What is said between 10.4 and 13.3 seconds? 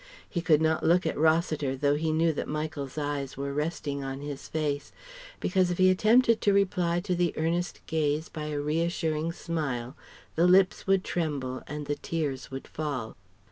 lips would tremble and the tears would fall.